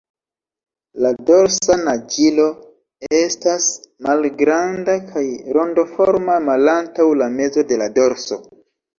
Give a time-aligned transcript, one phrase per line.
[1.05, 2.45] La dorsa naĝilo
[3.17, 3.67] ests
[4.07, 5.23] malgranda kaj
[5.57, 8.39] rondoforma malantaŭ la mezo de la dorso.